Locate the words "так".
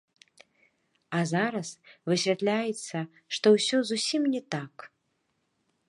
4.57-4.89